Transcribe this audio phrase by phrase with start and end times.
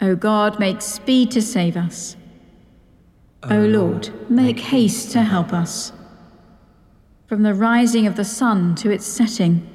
[0.00, 2.16] O God, make speed to save us.
[3.42, 5.92] O oh, Lord, make haste to help us.
[7.26, 9.66] From the rising of the sun to its setting,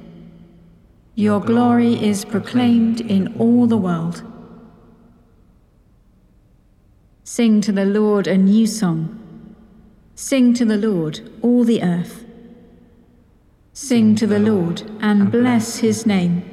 [1.14, 4.22] your glory is proclaimed in all the world.
[7.24, 9.18] Sing to the Lord a new song.
[10.14, 12.24] Sing to the Lord, all the earth.
[13.72, 16.44] Sing to the Lord and bless his name.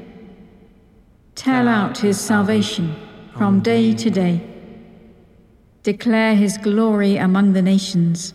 [1.35, 2.95] Tell out his salvation
[3.39, 4.41] from day to day.
[5.83, 8.33] Declare his glory among the nations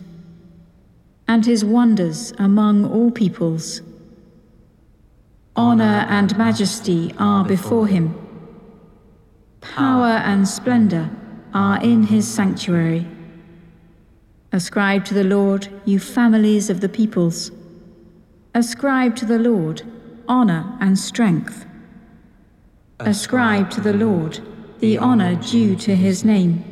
[1.27, 3.83] and his wonders among all peoples.
[5.55, 8.15] Honour and majesty are before him.
[9.61, 11.11] Power and splendour
[11.53, 13.05] are in his sanctuary.
[14.53, 17.51] Ascribe to the Lord, you families of the peoples.
[18.55, 19.83] Ascribe to the Lord
[20.27, 21.67] honour and strength.
[22.99, 24.39] Ascribe to the Lord
[24.85, 26.63] the honour due to his name.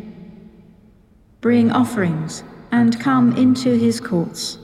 [1.41, 4.59] Bring offerings and come into his courts.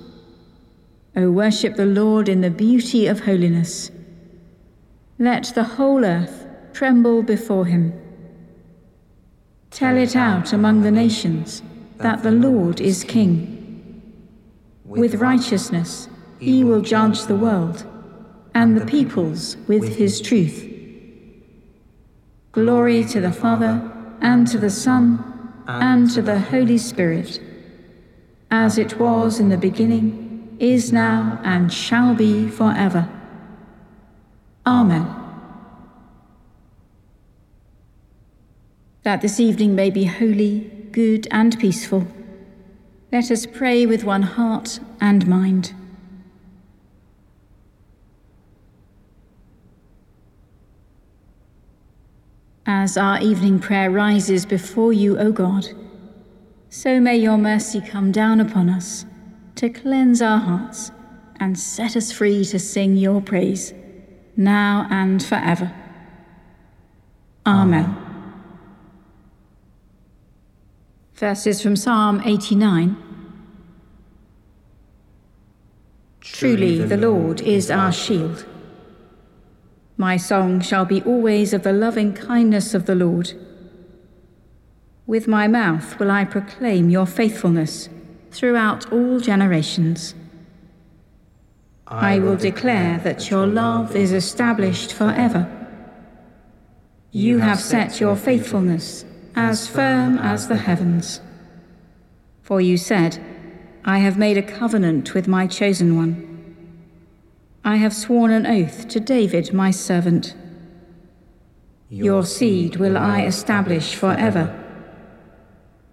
[1.15, 3.89] O worship the Lord in the beauty of holiness.
[5.17, 7.91] Let the whole earth tremble before him.
[9.71, 11.63] Tell it out among the nations
[11.97, 13.33] that the Lord is king.
[14.85, 17.83] With righteousness he will judge the world
[18.53, 20.68] and the peoples with his truth.
[22.51, 27.39] Glory to the Father, and to the Son, and to the Holy Spirit,
[28.49, 33.07] as it was in the beginning, is now, and shall be forever.
[34.65, 35.07] Amen.
[39.03, 42.07] That this evening may be holy, good, and peaceful,
[43.11, 45.73] let us pray with one heart and mind.
[52.71, 55.69] As our evening prayer rises before you, O God,
[56.69, 59.07] so may your mercy come down upon us
[59.55, 60.91] to cleanse our hearts
[61.39, 63.73] and set us free to sing your praise,
[64.37, 65.73] now and forever.
[67.43, 67.97] Amen.
[71.15, 72.95] Verses from Psalm 89.
[76.21, 78.45] Truly, the Lord is our shield.
[79.99, 83.33] My song shall be always of the loving kindness of the Lord.
[85.05, 87.89] With my mouth will I proclaim your faithfulness
[88.31, 90.15] throughout all generations.
[91.85, 95.49] I will declare that your love is established forever.
[97.11, 99.03] You have set your faithfulness
[99.35, 101.19] as firm as the heavens.
[102.41, 103.21] For you said,
[103.83, 106.28] I have made a covenant with my chosen one.
[107.69, 110.33] I have sworn an oath to David, my servant.
[111.87, 114.45] Your seed will I establish forever,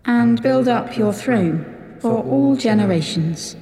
[0.06, 3.56] and build up your throne for all generations.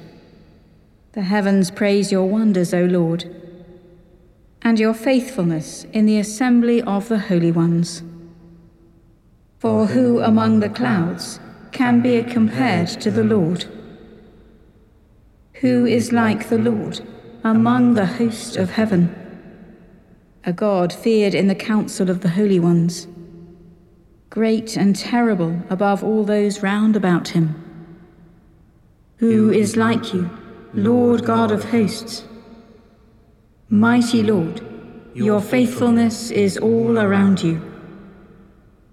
[1.11, 3.25] The heavens praise your wonders, O Lord,
[4.61, 8.01] and your faithfulness in the assembly of the holy ones.
[9.59, 11.41] For who among the clouds
[11.73, 13.65] can be compared to the Lord?
[15.55, 17.05] Who is like the Lord?
[17.45, 19.13] Among the host of heaven.
[20.45, 23.07] A God feared in the council of the holy ones,
[24.31, 27.53] great and terrible above all those round about him.
[29.17, 30.27] Who is like you,
[30.73, 32.25] Lord God of hosts?
[33.69, 34.65] Mighty Lord,
[35.13, 37.61] your faithfulness is all around you.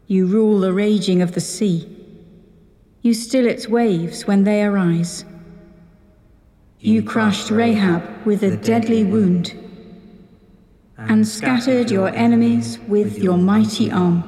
[0.09, 1.89] You rule the raging of the sea.
[3.01, 5.25] You still its waves when they arise.
[6.85, 9.55] You crushed Rahab with a deadly wound
[10.99, 14.25] and scattered your enemies with your mighty arm.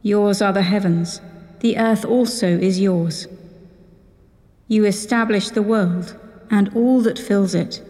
[0.00, 1.20] Yours are the heavens,
[1.58, 3.26] the earth also is yours.
[4.68, 6.16] You established the world
[6.52, 7.82] and all that fills it.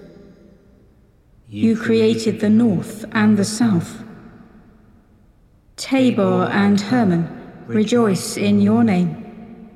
[1.46, 4.02] You created the north and the south.
[5.76, 7.28] Tabor and Hermon
[7.66, 9.68] rejoice in your name.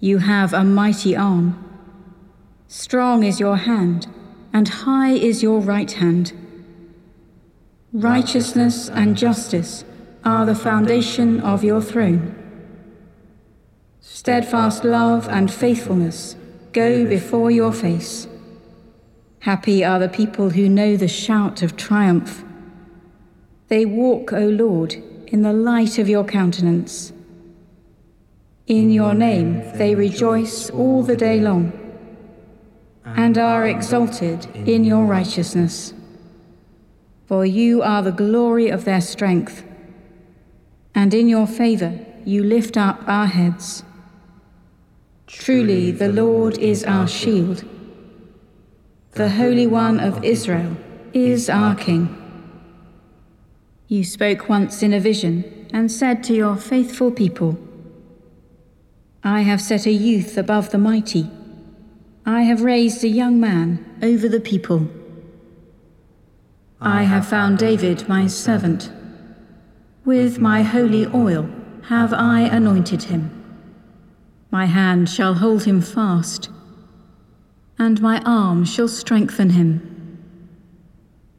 [0.00, 1.69] You have a mighty arm.
[2.72, 4.06] Strong is your hand,
[4.52, 6.32] and high is your right hand.
[7.92, 9.84] Righteousness and justice
[10.24, 12.32] are the foundation of your throne.
[13.98, 16.36] Steadfast love and faithfulness
[16.72, 18.28] go before your face.
[19.40, 22.44] Happy are the people who know the shout of triumph.
[23.66, 24.94] They walk, O Lord,
[25.26, 27.12] in the light of your countenance.
[28.68, 31.79] In your name they rejoice all the day long
[33.16, 35.94] and are exalted in your righteousness.
[37.26, 39.64] For you are the glory of their strength,
[40.94, 43.84] and in your favour you lift up our heads.
[45.26, 47.64] Truly, the Lord is our shield.
[49.12, 50.76] The Holy One of Israel
[51.12, 52.16] is our King.
[53.86, 57.58] You spoke once in a vision and said to your faithful people,
[59.22, 61.28] I have set a youth above the mighty.
[62.26, 64.88] I have raised a young man over the people.
[66.80, 68.90] I have found David my servant.
[70.04, 71.48] With my holy oil
[71.88, 73.30] have I anointed him.
[74.50, 76.50] My hand shall hold him fast,
[77.78, 80.18] and my arm shall strengthen him.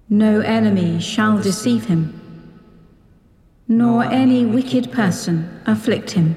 [0.10, 2.22] No enemy shall deceive him
[3.72, 6.36] nor any wicked person afflict him.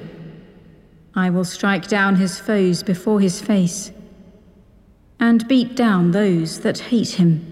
[1.15, 3.91] I will strike down his foes before his face,
[5.19, 7.51] and beat down those that hate him.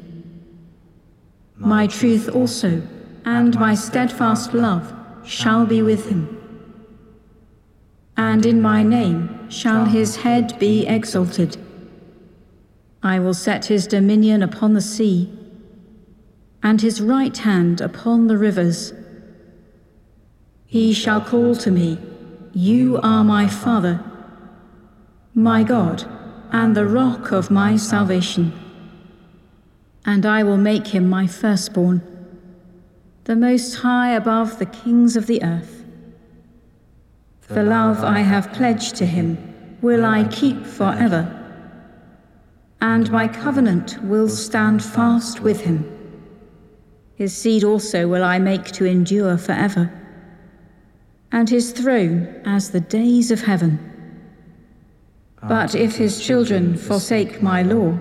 [1.56, 2.82] My truth also,
[3.26, 4.94] and my steadfast love,
[5.26, 6.40] shall be with him.
[8.18, 11.58] And in my name shall his head be exalted.
[13.02, 15.32] I will set his dominion upon the sea,
[16.62, 18.94] and his right hand upon the rivers.
[20.66, 22.00] He shall call to me,
[22.54, 24.04] You are my Father,
[25.34, 26.06] my God,
[26.54, 28.54] and the rock of my salvation.
[30.06, 32.02] And I will make him my firstborn,
[33.26, 35.84] the most high above the kings of the earth.
[37.50, 41.24] The love I have pledged to him will I keep forever,
[42.80, 45.90] and my covenant will stand fast with him.
[47.16, 49.92] His seed also will I make to endure forever
[51.34, 53.93] and his throne as the days of heaven.
[55.48, 57.98] But if his children forsake my law,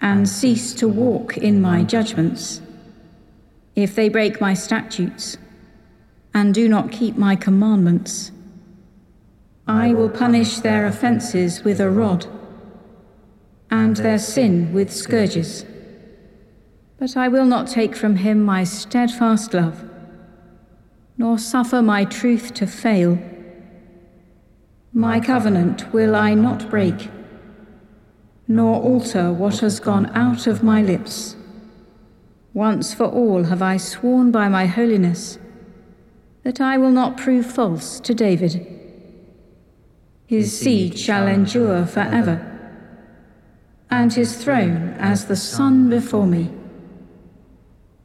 [0.00, 2.60] and cease to walk in my judgments,
[3.74, 5.36] if they break my statutes,
[6.32, 8.30] and do not keep my commandments,
[9.66, 12.26] I will punish their offences with a rod,
[13.70, 15.64] and their sin with scourges.
[16.98, 19.88] But I will not take from him my steadfast love
[21.18, 23.18] nor suffer my truth to fail.
[24.92, 27.10] My covenant will I not break,
[28.46, 31.36] nor alter what has gone out of my lips.
[32.54, 35.38] Once for all have I sworn by my holiness
[36.42, 38.66] that I will not prove false to David.
[40.26, 42.44] His seed shall endure forever,
[43.90, 46.50] and his throne as the sun before me.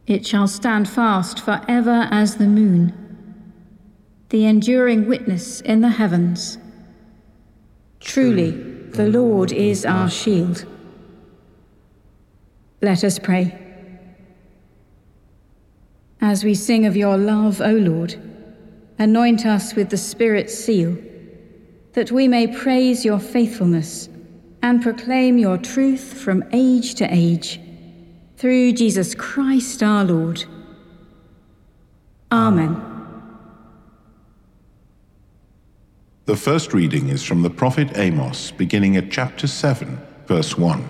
[0.06, 3.00] It shall stand fast forever as the moon
[4.30, 6.58] the enduring witness in the heavens.
[8.04, 8.52] Truly,
[8.92, 10.66] the Lord is our shield.
[12.82, 13.58] Let us pray.
[16.20, 18.16] As we sing of your love, O Lord,
[19.00, 20.98] anoint us with the Spirit's seal,
[21.94, 24.10] that we may praise your faithfulness
[24.62, 27.60] and proclaim your truth from age to age.
[28.38, 30.44] Through Jesus Christ our Lord.
[32.32, 32.93] Amen.
[36.26, 40.90] The first reading is from the prophet Amos, beginning at chapter 7, verse 1.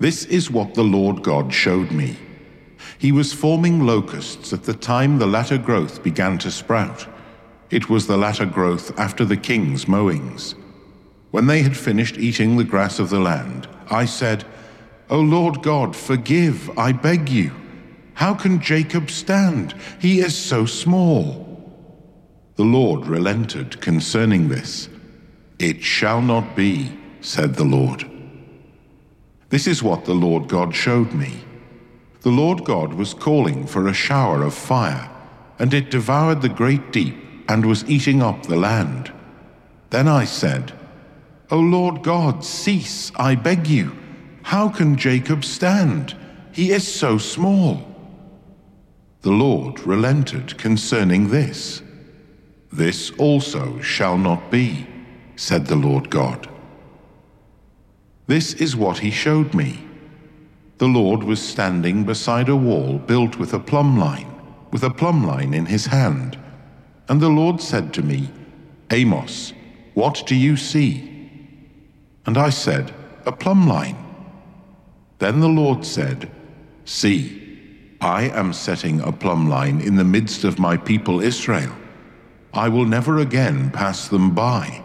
[0.00, 2.16] This is what the Lord God showed me.
[2.98, 7.06] He was forming locusts at the time the latter growth began to sprout.
[7.70, 10.56] It was the latter growth after the king's mowings.
[11.30, 14.44] When they had finished eating the grass of the land, I said,
[15.10, 17.52] O Lord God, forgive, I beg you.
[18.14, 19.76] How can Jacob stand?
[20.00, 21.47] He is so small.
[22.58, 24.88] The Lord relented concerning this.
[25.60, 28.04] It shall not be, said the Lord.
[29.50, 31.44] This is what the Lord God showed me.
[32.22, 35.08] The Lord God was calling for a shower of fire,
[35.60, 37.14] and it devoured the great deep
[37.48, 39.12] and was eating up the land.
[39.90, 40.72] Then I said,
[41.52, 43.96] O Lord God, cease, I beg you.
[44.42, 46.16] How can Jacob stand?
[46.50, 47.86] He is so small.
[49.20, 51.82] The Lord relented concerning this.
[52.72, 54.86] This also shall not be,
[55.36, 56.48] said the Lord God.
[58.26, 59.84] This is what he showed me.
[60.76, 64.32] The Lord was standing beside a wall built with a plumb line,
[64.70, 66.38] with a plumb line in his hand.
[67.08, 68.30] And the Lord said to me,
[68.90, 69.52] Amos,
[69.94, 71.30] what do you see?
[72.26, 72.94] And I said,
[73.24, 73.96] A plumb line.
[75.18, 76.30] Then the Lord said,
[76.84, 81.74] See, I am setting a plumb line in the midst of my people Israel.
[82.52, 84.82] I will never again pass them by.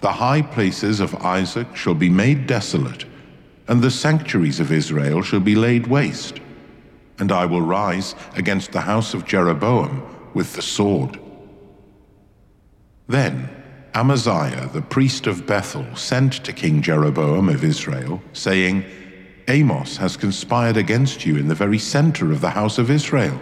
[0.00, 3.04] The high places of Isaac shall be made desolate,
[3.68, 6.40] and the sanctuaries of Israel shall be laid waste.
[7.18, 10.02] and I will rise against the house of Jeroboam
[10.34, 11.18] with the sword.
[13.06, 13.48] Then
[13.94, 18.84] Amaziah, the priest of Bethel, sent to King Jeroboam of Israel, saying,
[19.46, 23.40] Amos has conspired against you in the very center of the house of Israel.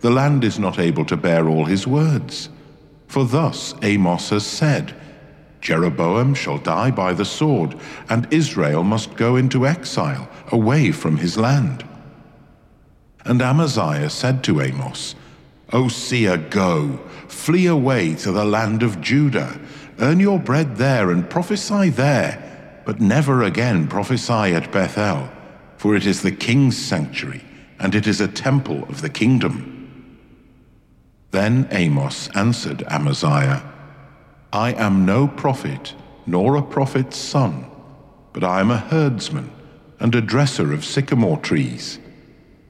[0.00, 2.50] The land is not able to bear all his words.
[3.10, 4.94] For thus Amos has said,
[5.60, 7.74] Jeroboam shall die by the sword,
[8.08, 11.84] and Israel must go into exile, away from his land.
[13.24, 15.16] And Amaziah said to Amos,
[15.72, 19.58] O seer, go, flee away to the land of Judah,
[19.98, 25.28] earn your bread there and prophesy there, but never again prophesy at Bethel,
[25.78, 27.42] for it is the king's sanctuary,
[27.80, 29.79] and it is a temple of the kingdom.
[31.30, 33.62] Then Amos answered Amaziah,
[34.52, 35.94] I am no prophet,
[36.26, 37.66] nor a prophet's son,
[38.32, 39.50] but I am a herdsman
[40.00, 41.98] and a dresser of sycamore trees.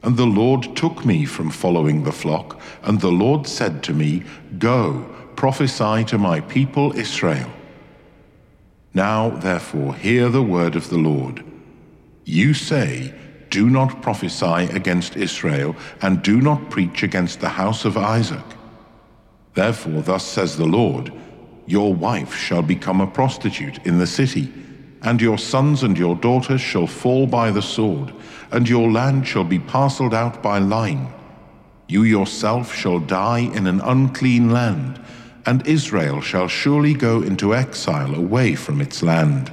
[0.03, 4.25] And the Lord took me from following the flock, and the Lord said to me,
[4.59, 7.51] Go, prophesy to my people Israel.
[8.93, 11.45] Now, therefore, hear the word of the Lord.
[12.25, 13.15] You say,
[13.51, 18.45] Do not prophesy against Israel, and do not preach against the house of Isaac.
[19.55, 21.13] Therefore, thus says the Lord,
[21.67, 24.53] Your wife shall become a prostitute in the city,
[25.03, 28.13] and your sons and your daughters shall fall by the sword
[28.51, 31.13] and your land shall be parceled out by line.
[31.89, 35.01] You yourself shall die in an unclean land,
[35.47, 39.53] and Israel shall surely go into exile away from its land.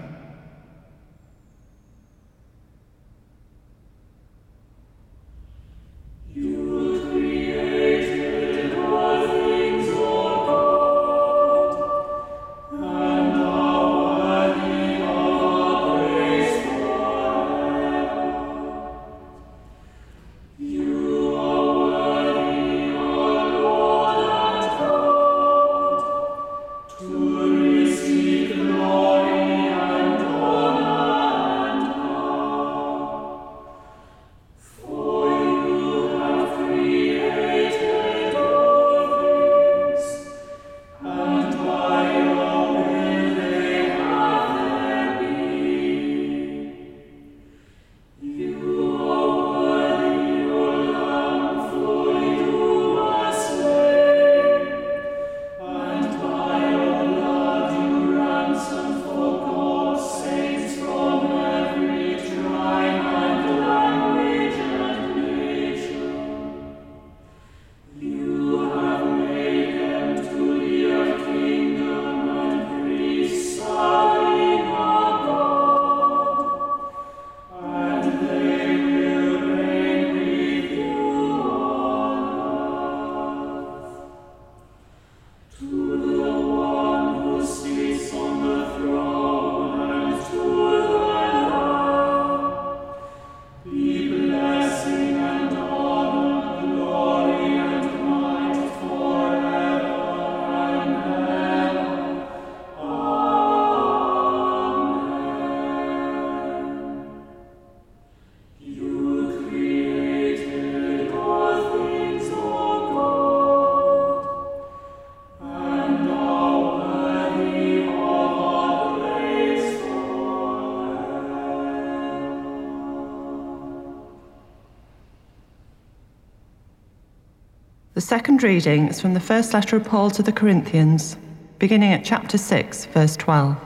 [127.97, 131.17] The second reading is from the first letter of Paul to the Corinthians,
[131.57, 133.57] beginning at chapter 6, verse 12.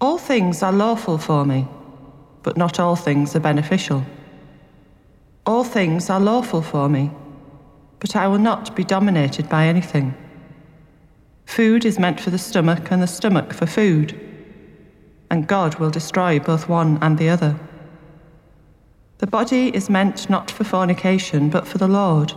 [0.00, 1.66] All things are lawful for me,
[2.44, 4.04] but not all things are beneficial.
[5.44, 7.10] All things are lawful for me,
[7.98, 10.14] but I will not be dominated by anything.
[11.46, 14.16] Food is meant for the stomach, and the stomach for food,
[15.32, 17.58] and God will destroy both one and the other.
[19.18, 22.32] The body is meant not for fornication, but for the Lord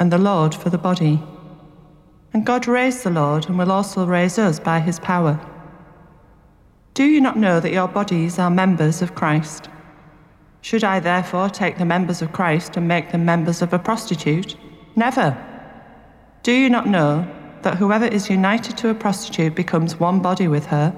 [0.00, 1.22] and the Lord for the body.
[2.32, 5.38] And God raised the Lord and will also raise us by his power.
[6.94, 9.68] Do you not know that your bodies are members of Christ?
[10.62, 14.56] Should I therefore take the members of Christ and make them members of a prostitute?
[14.96, 15.36] Never.
[16.42, 17.28] Do you not know
[17.62, 20.94] that whoever is united to a prostitute becomes one body with her?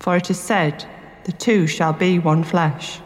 [0.00, 0.84] For it is said,
[1.24, 3.00] The two shall be one flesh.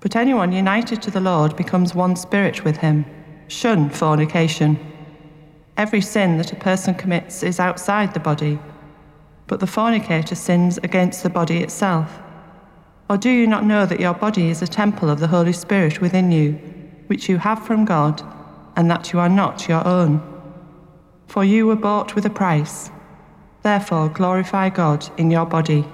[0.00, 3.04] But anyone united to the Lord becomes one spirit with him.
[3.48, 4.78] Shun fornication.
[5.76, 8.58] Every sin that a person commits is outside the body,
[9.46, 12.20] but the fornicator sins against the body itself.
[13.10, 16.00] Or do you not know that your body is a temple of the Holy Spirit
[16.00, 16.52] within you,
[17.08, 18.22] which you have from God,
[18.76, 20.22] and that you are not your own?
[21.26, 22.90] For you were bought with a price.
[23.62, 25.84] Therefore, glorify God in your body.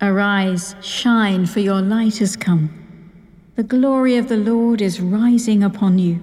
[0.00, 2.70] Arise, shine, for your light has come.
[3.56, 6.22] The glory of the Lord is rising upon you.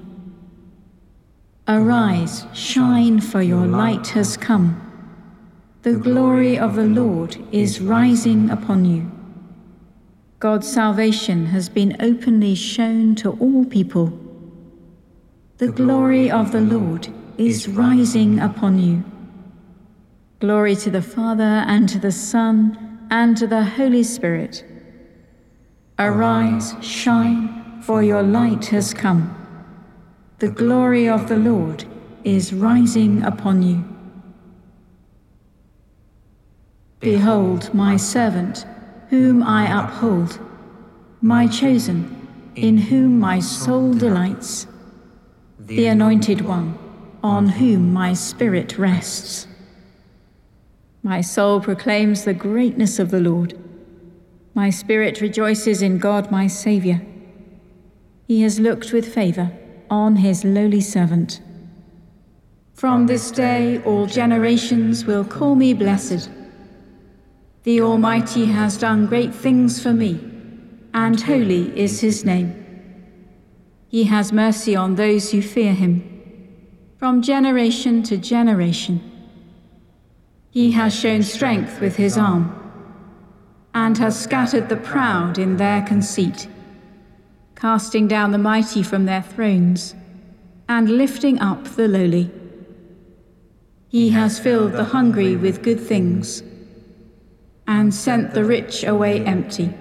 [1.68, 4.82] Arise, shine, for your light has come.
[5.82, 9.12] The glory of the Lord is rising upon you.
[10.40, 14.18] God's salvation has been openly shown to all people.
[15.58, 19.04] The glory of the Lord is rising upon you.
[20.40, 24.64] Glory to the Father, and to the Son, and to the Holy Spirit.
[25.98, 29.34] Arise, shine, for your light has come.
[30.40, 31.86] The glory of the Lord
[32.24, 33.84] is rising upon you.
[37.00, 38.66] Behold, my servant,
[39.10, 40.40] whom I uphold,
[41.22, 44.68] my chosen, in whom my soul delights,
[45.60, 46.78] the anointed one,
[47.24, 49.48] on whom my spirit rests.
[51.06, 53.54] My soul proclaims the greatness of the Lord.
[54.56, 57.00] My spirit rejoices in God my Saviour.
[58.28, 59.52] He has looked with favour
[59.88, 61.42] on his lowly servant.
[62.74, 66.28] From this day all generations will call me blessed.
[67.66, 70.20] The Almighty has done great things for me,
[70.96, 72.50] and holy is his name.
[73.90, 76.02] He has mercy on those who fear him,
[76.98, 79.12] from generation to generation.
[80.56, 82.50] He has shown strength with his arm
[83.74, 86.48] and has scattered the proud in their conceit,
[87.58, 89.96] casting down the mighty from their thrones,
[90.70, 92.32] and lifting up the lowly.
[93.90, 96.42] He has filled the hungry with good things,
[97.68, 99.74] and sent the rich away empty.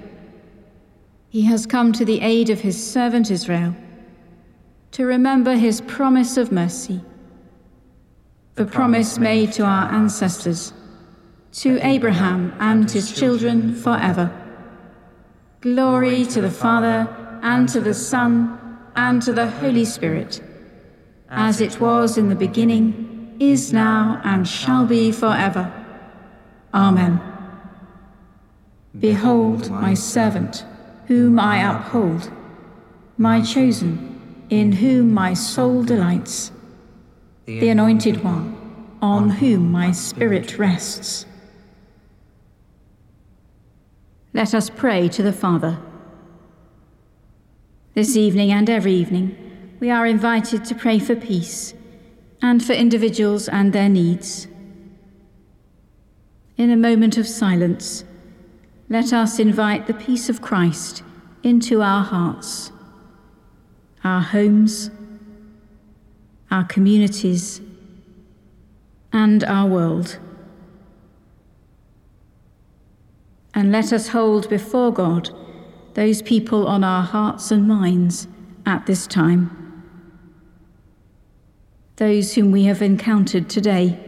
[1.28, 3.76] He has come to the aid of his servant Israel,
[4.90, 7.00] to remember his promise of mercy,
[8.54, 10.72] the promise made to our ancestors
[11.52, 14.30] to Abraham and his children forever.
[15.60, 17.08] Glory to the Father,
[17.42, 18.58] and to the Son,
[18.96, 20.42] and to the Holy Spirit,
[21.28, 25.72] as it was in the beginning, is now, and shall be forever.
[26.72, 27.20] Amen.
[28.98, 30.64] Behold my servant,
[31.06, 32.30] whom I uphold,
[33.16, 36.52] my chosen, in whom my soul delights,
[37.46, 41.26] the anointed one, on whom my spirit rests.
[44.32, 45.78] Let us pray to the Father.
[47.94, 49.36] This evening and every evening,
[49.78, 51.74] we are invited to pray for peace
[52.40, 54.48] and for individuals and their needs.
[56.56, 58.04] In a moment of silence,
[58.88, 61.02] let us invite the peace of Christ
[61.42, 62.72] into our hearts,
[64.02, 64.90] our homes,
[66.50, 67.60] our communities,
[69.12, 70.18] and our world.
[73.54, 75.30] and let us hold before God
[75.94, 78.26] those people on our hearts and minds
[78.66, 79.60] at this time.
[81.96, 84.00] Those whom we have encountered today.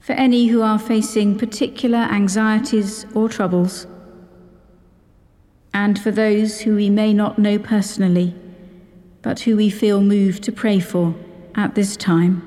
[0.00, 3.86] For any who are facing particular anxieties or troubles.
[5.72, 8.34] And for those who we may not know personally,
[9.22, 11.14] but who we feel moved to pray for
[11.54, 12.44] at this time.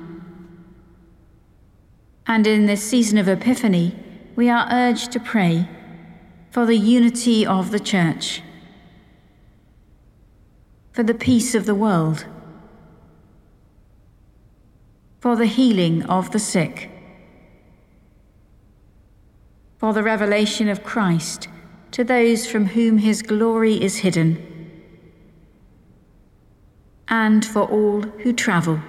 [2.26, 3.94] And in this season of Epiphany,
[4.36, 5.68] we are urged to pray
[6.50, 8.42] for the unity of the Church,
[10.92, 12.26] for the peace of the world,
[15.20, 16.90] for the healing of the sick,
[19.78, 21.48] for the revelation of Christ
[21.90, 24.51] to those from whom his glory is hidden,
[27.08, 28.80] and for all who travel.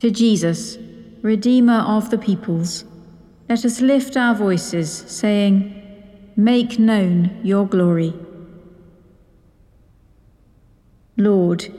[0.00, 0.76] To Jesus,
[1.22, 2.84] Redeemer of the peoples,
[3.48, 5.80] let us lift our voices, saying,
[6.36, 8.12] Make known your glory.
[11.16, 11.72] Lord,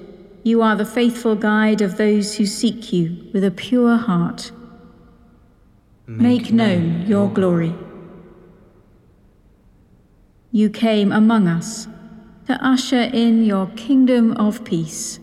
[0.43, 4.51] you are the faithful guide of those who seek you with a pure heart.
[6.07, 7.73] Make, known your glory.
[10.55, 11.85] You came among us
[12.47, 15.19] to usher in your kingdom of peace.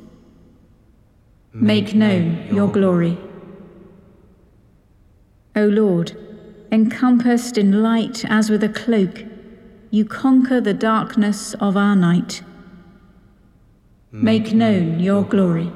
[1.55, 3.17] Make known your glory.
[5.57, 6.15] O Lord,
[6.71, 9.25] encompassed in light as with a cloak,
[9.91, 12.43] you conquer the darkness of our night.
[14.11, 15.73] Make known your glory.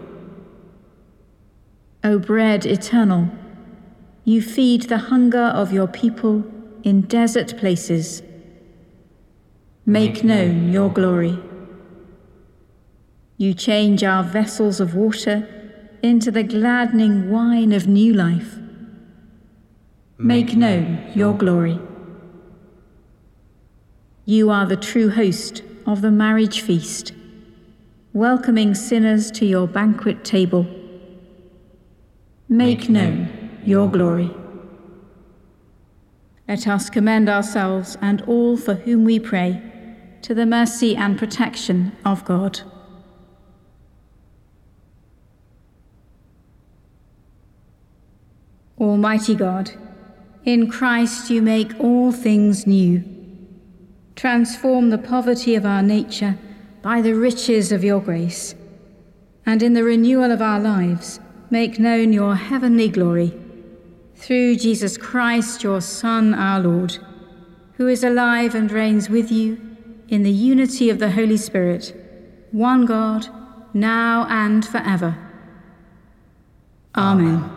[2.04, 3.30] O bread eternal,
[4.22, 6.44] you feed the hunger of your people
[6.82, 8.20] in desert places.
[9.88, 10.26] Make mm-hmm.
[10.26, 11.38] known your glory.
[13.36, 15.48] You change our vessels of water
[16.02, 18.56] into the gladdening wine of new life.
[20.18, 21.78] Make known your glory.
[24.24, 27.12] You are the true host of the marriage feast,
[28.12, 30.66] welcoming sinners to your banquet table.
[32.48, 34.34] Make known your glory.
[36.48, 39.62] Let us commend ourselves and all for whom we pray
[40.26, 42.62] to the mercy and protection of God.
[48.76, 49.70] Almighty God,
[50.44, 53.04] in Christ you make all things new.
[54.16, 56.36] Transform the poverty of our nature
[56.82, 58.56] by the riches of your grace,
[59.46, 63.32] and in the renewal of our lives, make known your heavenly glory.
[64.16, 66.98] Through Jesus Christ, your Son, our Lord,
[67.74, 69.65] who is alive and reigns with you
[70.08, 71.94] in the unity of the Holy Spirit,
[72.52, 73.28] one God,
[73.74, 75.16] now and forever.
[76.94, 77.56] Amen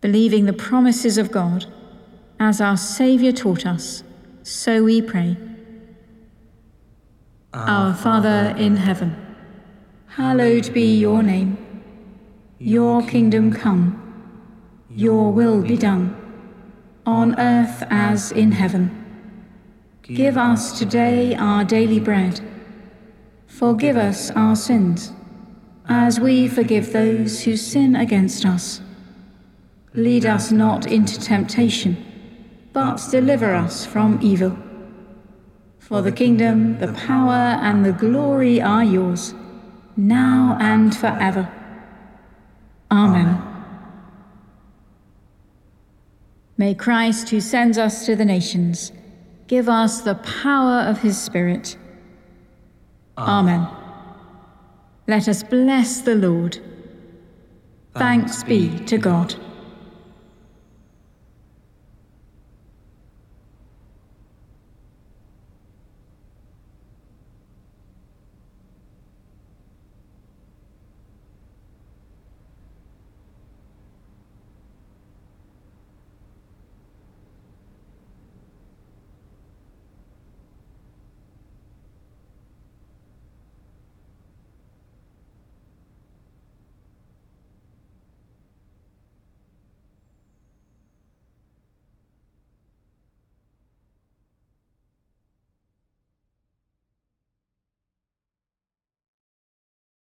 [0.00, 1.66] believing the promises of God,
[2.38, 4.04] as our Saviour taught us,
[4.42, 5.36] so we pray.
[7.52, 9.16] Our, Father in heaven,
[10.06, 11.58] hallowed be your name.
[12.58, 13.96] Your kingdom come,
[14.90, 16.14] your will be done,
[17.04, 18.97] on earth as in heaven.
[20.02, 22.40] Give us today our daily bread.
[23.46, 25.12] Forgive us our sins,
[25.88, 28.80] as we forgive those who sin against us
[29.98, 31.96] Lead us not into temptation,
[32.72, 34.56] but deliver us from evil.
[35.80, 39.34] For the kingdom, the power, and the glory are yours,
[39.96, 41.50] now and forever.
[42.92, 43.42] Amen.
[46.56, 48.92] May Christ, who sends us to the nations,
[49.48, 51.76] give us the power of his Spirit.
[53.16, 53.40] Ah.
[53.40, 53.66] Amen.
[55.08, 56.60] Let us bless the Lord.
[57.94, 59.34] Thanks be to God.